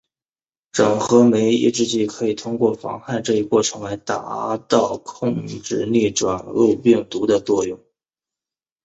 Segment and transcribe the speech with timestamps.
[0.71, 7.79] 整合酶抑制剂可以通过妨害这一过程来达到控制逆转录病毒的作用。